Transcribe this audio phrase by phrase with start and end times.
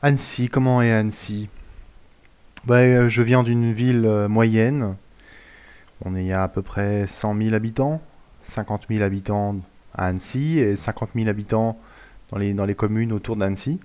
[0.00, 1.48] Annecy, comment est Annecy?
[2.64, 4.94] Bah, Je viens d'une ville euh, moyenne.
[6.04, 8.00] On est à, à peu près 100 000 habitants,
[8.44, 9.56] 50 000 habitants
[9.94, 11.80] à Annecy et 50 000 habitants
[12.30, 13.80] dans les, dans les communes autour d'Annecy.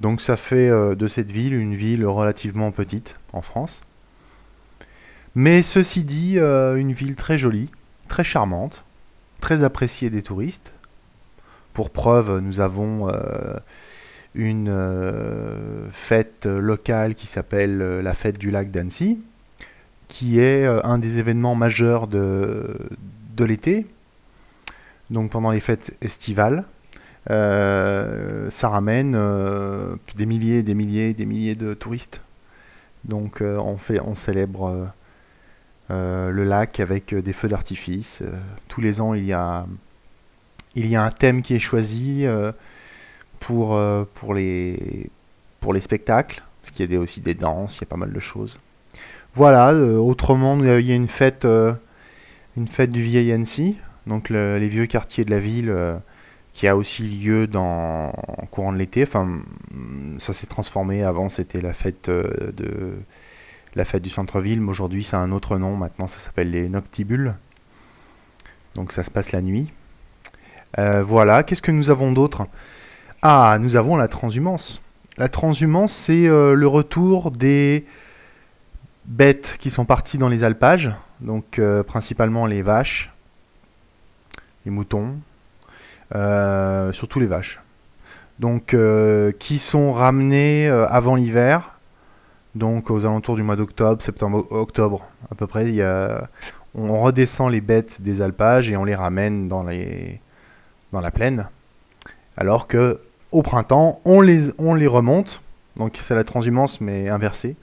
[0.00, 3.82] Donc ça fait euh, de cette ville une ville relativement petite en France.
[5.36, 7.70] Mais ceci dit, euh, une ville très jolie,
[8.08, 8.82] très charmante,
[9.40, 10.74] très appréciée des touristes.
[11.74, 13.08] Pour preuve, nous avons
[14.38, 19.20] euh, une fête locale qui s'appelle la fête du lac d'Annecy,
[20.08, 22.76] qui est un des événements majeurs de,
[23.38, 23.86] l'été,
[25.10, 26.64] donc pendant les fêtes estivales.
[27.30, 32.22] Euh, ça ramène euh, des milliers, des milliers, des milliers de touristes.
[33.04, 34.92] Donc euh, on, fait, on célèbre
[35.90, 38.22] le lac avec des feux d'artifice.
[38.68, 39.66] tous les ans, il y, a,
[40.74, 42.26] il y a un thème qui est choisi
[43.40, 43.80] pour,
[44.14, 45.10] pour, les,
[45.60, 48.12] pour les spectacles, parce qu'il y a aussi des danses, il y a pas mal
[48.12, 48.60] de choses.
[49.34, 51.46] Voilà, autrement, il y a une fête,
[52.56, 55.72] une fête du vieil Annecy, donc les vieux quartiers de la ville
[56.58, 59.04] qui a aussi lieu dans en courant de l'été.
[59.04, 59.28] Enfin,
[60.18, 61.04] ça s'est transformé.
[61.04, 62.94] Avant, c'était la fête euh, de
[63.76, 65.76] la fête du centre-ville, mais aujourd'hui, c'est un autre nom.
[65.76, 67.34] Maintenant, ça s'appelle les Noctibules.
[68.74, 69.70] Donc, ça se passe la nuit.
[70.80, 71.44] Euh, voilà.
[71.44, 72.48] Qu'est-ce que nous avons d'autre?
[73.22, 74.82] Ah, nous avons la transhumance.
[75.16, 77.84] La transhumance, c'est euh, le retour des
[79.06, 83.10] bêtes qui sont parties dans les alpages, donc principalement les vaches,
[84.64, 85.16] les moutons,
[86.14, 87.60] euh, surtout les vaches.
[88.38, 91.78] Donc, euh, qui sont ramenées euh, avant l'hiver,
[92.54, 95.72] donc aux alentours du mois d'octobre, septembre, octobre à peu près.
[96.74, 100.20] On redescend les bêtes des alpages et on les ramène dans, les,
[100.92, 101.48] dans la plaine.
[102.36, 103.00] Alors que
[103.32, 105.42] au printemps, on les, on les remonte.
[105.76, 107.56] Donc c'est la transhumance mais inversée.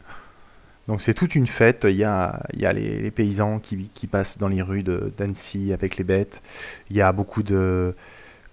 [0.87, 1.85] Donc c'est toute une fête.
[1.89, 5.73] Il y a, il y a les, paysans qui, qui, passent dans les rues d'Annecy
[5.73, 6.41] avec les bêtes.
[6.89, 7.95] Il y a beaucoup de,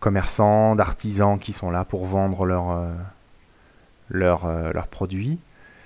[0.02, 5.38] commerçants, d'artisans qui sont là pour vendre leurs euh, euh, produits.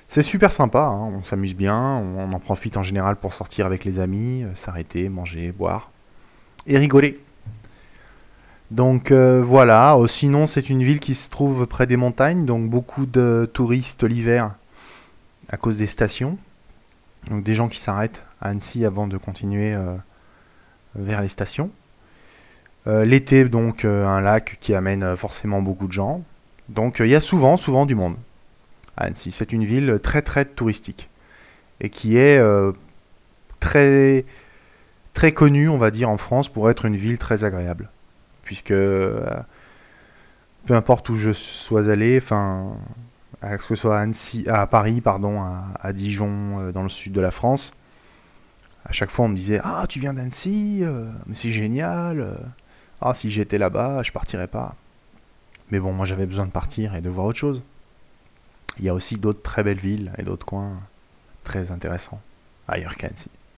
[0.09, 1.13] C'est super sympa, hein.
[1.15, 5.09] on s'amuse bien, on en profite en général pour sortir avec les amis, euh, s'arrêter,
[5.09, 5.91] manger, boire
[6.67, 7.21] et rigoler.
[8.71, 13.49] Donc voilà, sinon c'est une ville qui se trouve près des montagnes, donc beaucoup de
[13.53, 14.57] touristes l'hiver
[15.49, 16.37] à cause des stations.
[17.31, 19.77] Donc des gens qui s'arrêtent à Annecy avant de continuer
[20.97, 21.71] vers les stations.
[22.87, 26.23] Euh, l'été, donc, euh, un lac qui amène euh, forcément beaucoup de gens.
[26.69, 28.17] Donc, il y a souvent, souvent du monde
[28.97, 29.33] à Annecy.
[29.33, 31.09] C'est une ville très, très touristique
[31.81, 32.41] et qui est
[33.61, 34.25] très,
[35.13, 37.91] très connue, on va dire, en France pour être une ville très agréable.
[38.47, 39.45] Puisque peu
[40.71, 42.77] importe où je sois allé, enfin,
[43.43, 47.33] que ce soit à, Annecy, à Paris, pardon, à, Dijon, dans le sud de la
[47.33, 47.73] France,
[48.85, 50.85] à chaque fois on me disait Ah, tu viens d'Annecy,
[51.27, 52.39] mais c'est génial.
[53.01, 54.77] Ah, si j'étais là-bas, je partirais pas.
[55.73, 57.65] Mais bon, moi j'avais besoin de partir et de voir autre chose.
[58.79, 60.81] Il y a aussi d'autres très belles villes et d'autres coins
[61.43, 62.21] très intéressants
[62.69, 63.29] ailleurs qu'Annecy.